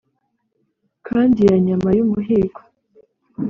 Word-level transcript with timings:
kandi 1.07 1.39
ya 1.47 1.55
nyama 1.65 1.89
y' 1.97 2.03
umuhigo 2.05 2.61